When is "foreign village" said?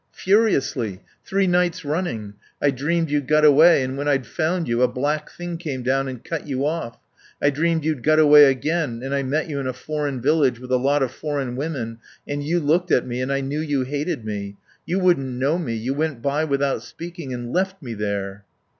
9.73-10.57